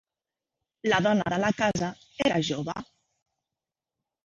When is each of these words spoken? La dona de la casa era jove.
La 0.89 1.01
dona 1.07 1.27
de 1.35 1.39
la 1.43 1.51
casa 1.59 1.91
era 2.29 2.41
jove. 2.51 2.77